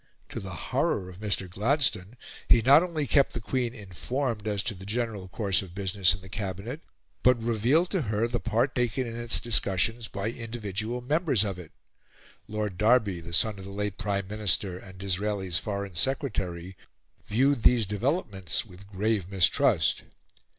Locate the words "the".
0.39-0.49, 3.33-3.39, 4.73-4.83, 6.21-6.27, 8.27-8.39, 13.19-13.31, 13.65-13.69